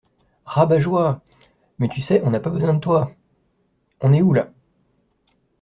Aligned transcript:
Rabat-joie! 0.47 1.19
Mais 1.77 1.87
tu 1.87 2.01
sais, 2.01 2.23
on 2.25 2.31
n’a 2.31 2.39
pas 2.39 2.49
besoin 2.49 2.73
de 2.73 2.79
toi. 2.79 3.11
On 3.99 4.13
est 4.13 4.23
où, 4.23 4.33
là? 4.33 4.49